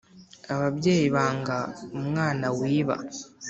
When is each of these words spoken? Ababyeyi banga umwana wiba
Ababyeyi 0.53 1.07
banga 1.15 1.57
umwana 1.99 2.47
wiba 2.59 2.95